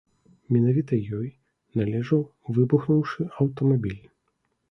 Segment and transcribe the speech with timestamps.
[0.53, 1.27] Менавіта ёй
[1.81, 2.23] належаў
[2.57, 4.01] выбухнуўшы аўтамабіль.